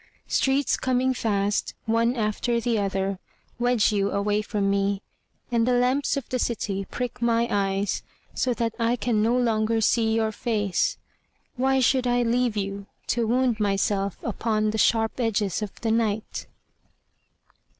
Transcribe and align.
Streets 0.25 0.77
coming 0.77 1.13
fast, 1.13 1.75
One 1.85 2.15
after 2.15 2.59
the 2.59 2.79
other, 2.79 3.19
Wedge 3.59 3.91
you 3.91 4.09
away 4.09 4.41
from 4.41 4.67
me, 4.67 5.03
And 5.51 5.67
the 5.67 5.73
lamps 5.75 6.17
of 6.17 6.27
the 6.29 6.39
city 6.39 6.85
prick 6.89 7.21
my 7.21 7.47
eyes 7.51 8.01
So 8.33 8.51
that 8.55 8.73
I 8.79 8.95
can 8.95 9.21
no 9.21 9.37
longer 9.37 9.79
see 9.79 10.11
your 10.15 10.31
face. 10.31 10.97
Why 11.55 11.81
should 11.81 12.07
I 12.07 12.23
leave 12.23 12.57
you, 12.57 12.87
To 13.09 13.27
wound 13.27 13.59
myself 13.59 14.17
upon 14.23 14.71
the 14.71 14.79
sharp 14.79 15.19
edges 15.19 15.61
of 15.61 15.79
the 15.81 15.91
night? 15.91 16.47